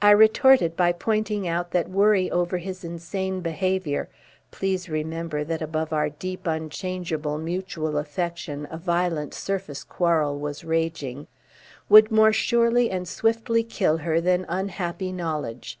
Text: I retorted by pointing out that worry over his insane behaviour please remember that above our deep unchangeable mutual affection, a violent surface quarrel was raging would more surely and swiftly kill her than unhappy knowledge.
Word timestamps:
I 0.00 0.10
retorted 0.12 0.76
by 0.76 0.92
pointing 0.92 1.48
out 1.48 1.72
that 1.72 1.90
worry 1.90 2.30
over 2.30 2.58
his 2.58 2.84
insane 2.84 3.40
behaviour 3.40 4.08
please 4.52 4.88
remember 4.88 5.42
that 5.42 5.60
above 5.60 5.92
our 5.92 6.10
deep 6.10 6.46
unchangeable 6.46 7.38
mutual 7.38 7.98
affection, 7.98 8.68
a 8.70 8.78
violent 8.78 9.34
surface 9.34 9.82
quarrel 9.82 10.38
was 10.38 10.62
raging 10.62 11.26
would 11.88 12.12
more 12.12 12.32
surely 12.32 12.88
and 12.88 13.08
swiftly 13.08 13.64
kill 13.64 13.96
her 13.96 14.20
than 14.20 14.46
unhappy 14.48 15.10
knowledge. 15.10 15.80